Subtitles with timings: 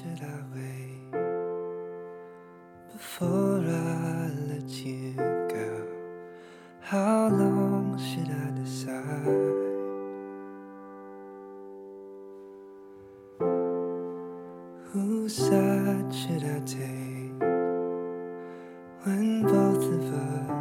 [0.00, 1.12] should I wait
[2.92, 5.86] before I let you go?
[6.80, 9.60] How long should I decide?
[14.92, 17.40] Whose side should I take
[19.04, 20.59] when both of us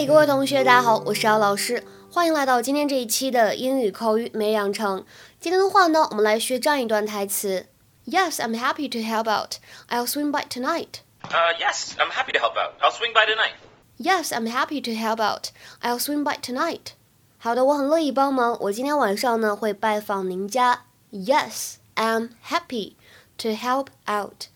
[0.00, 5.04] 嘿各位同学，大家好，我是姚老师，欢迎来到今天这一期的英语口语每日养成。
[5.38, 7.66] 今天的话呢，我们来学这样一段台词：
[8.06, 9.56] Yes, I'm happy to help out.
[9.88, 11.00] I'll swing by tonight.
[11.24, 12.80] Uh, yes, I'm happy to help out.
[12.80, 13.56] I'll swing by tonight.
[13.98, 15.50] Yes, I'm happy to help out.
[15.82, 16.94] I'll swing by tonight.
[17.38, 18.56] 好的，我很乐意帮忙。
[18.62, 20.86] 我今天晚上呢会拜访您家。
[21.12, 22.94] Yes, I'm happy
[23.38, 24.46] to help out.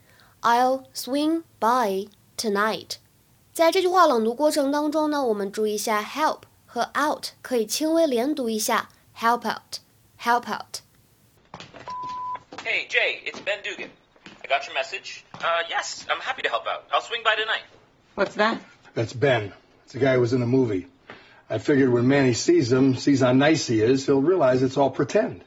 [0.40, 2.08] I'll swing by
[2.38, 2.96] tonight.
[3.54, 10.80] 在这句话朗读过程当中呢，我们注意一下 help 和 out 可以轻微连读一下，help out，help out。
[12.64, 13.88] Hey, Jay, it's Ben Dugan.
[14.42, 15.24] I got your message.
[15.34, 16.84] Uh, yes, I'm happy to help out.
[16.92, 17.64] I'll swing by tonight.
[18.14, 18.58] What's that?
[18.94, 19.52] That's Ben.
[19.84, 20.86] It's the guy who was in the movie.
[21.48, 24.90] I figured when Manny sees him, sees how nice he is, he'll realize it's all
[24.90, 25.42] pretend.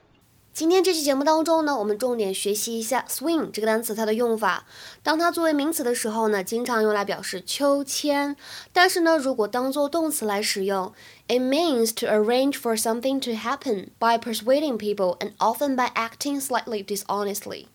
[0.59, 4.67] 今天这期节目当中呢，我们重点学习一下 swing 这个单词它的用法。
[5.05, 8.35] 当它作为名词的时候呢，经常用来表示秋千；
[8.73, 10.93] 但是呢，如果当做动词来使用
[11.29, 16.85] ，it means to arrange for something to happen by persuading people and often by acting slightly
[16.85, 17.67] dishonestly。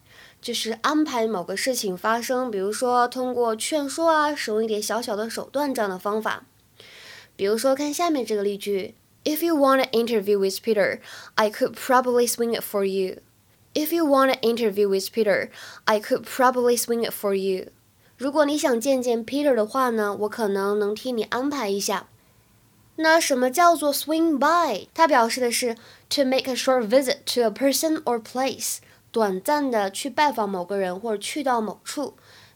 [0.42, 6.44] 就是安排某个事情发生，比如说通过劝说啊，使用一点小小的手段这样的方法。
[7.38, 11.01] 比如说，看下面这个例句 ：If you want an interview with Peter,
[11.35, 13.19] I could probably swing it for you.
[13.75, 15.51] If you want an interview with Peter,
[15.85, 17.71] I could probably swing it for you.
[18.17, 22.09] 如果你想见见 Peter 的话呢，我可能能替你安排一下。
[22.97, 24.89] 那什么叫做 swing by？
[24.93, 25.77] 它表示的是
[26.09, 28.79] to make a short visit to a person or place，
[29.13, 32.15] 短暂的去拜访某个人或者去到某处。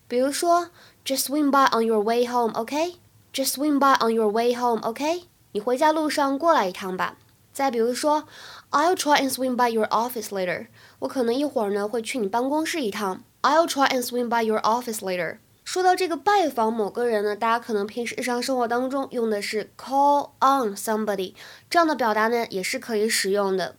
[0.08, 0.70] 比如说，
[1.05, 5.23] just swing by on your way home，OK？Just swing by on your way home，OK？
[5.58, 7.18] 你回家路上过来一趟吧。
[7.52, 8.26] 再比如说
[8.70, 10.68] ，I'll try and swing by your office later。
[11.00, 13.23] 我可能一会儿呢会去你办公室一趟。
[13.42, 15.40] I'll try and swing by your office later。
[15.66, 21.34] 说到这个拜访某个人呢，大家可能平时日常生活当中用的是 call on somebody
[21.72, 23.76] 这样的表达呢，也是可以使用的。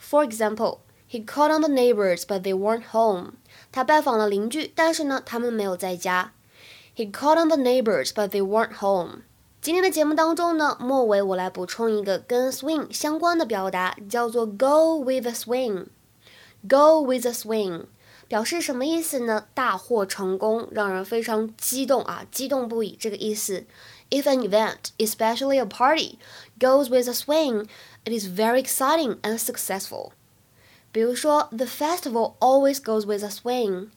[0.00, 0.78] For example,
[1.10, 3.32] he called on the neighbors, but they weren't home.
[3.70, 6.32] 他拜访了邻居，但是呢，他们没有在家。
[6.96, 9.24] He called on the neighbors, but they weren't home.
[9.61, 17.85] 今天的节目当中呢，末尾我来补充一个跟 swing 相关的表达，叫做 go with the swing。Go with the swing
[18.27, 19.47] 表示什么意思呢？
[19.53, 23.65] 大获成功，让人非常激动啊，激动不已这个意思。
[24.09, 26.17] If an event, especially a party,
[26.59, 27.67] goes with a swing,
[28.05, 30.11] it is very exciting and successful.
[30.91, 33.89] 比如说，The festival always goes with a swing.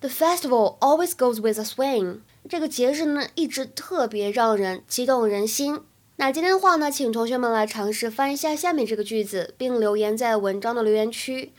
[0.00, 2.20] The festival always goes with a swing.
[2.49, 5.79] 这个节日呢，一直特别让人激动人心。
[6.17, 11.51] 那今天的话呢，请同学们来尝试翻一下下面这个句子，并留言在文章的留言区。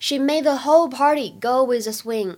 [0.00, 2.36] She made the whole party go with a swing.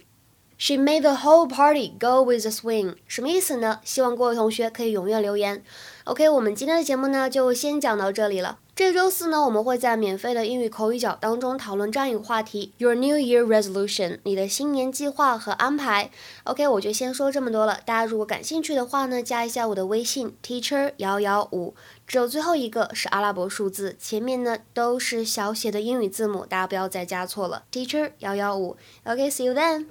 [0.58, 2.96] She made the whole party go with a swing.
[3.06, 3.80] 什么意思呢？
[3.84, 5.64] 希望各位同学可以踊跃留言。
[6.08, 8.58] OK，我们今天的节目呢就先讲到这里了。
[8.74, 16.10] 这周四呢，我们会在免费的英语口语角当中讨论这样一个话题：Your New Year Resolution，你的新年计划和安排。
[16.44, 17.80] OK，我就先说这么多了。
[17.84, 21.74] 大家如果感兴趣的话呢，加一下我的微信：teacher 幺幺五，
[22.06, 27.64] 只有最后一个是阿拉伯数字，前面呢都是小写的英语字母，大家不要再加错了。
[27.70, 29.84] teacher 幺幺五，OK，see you then。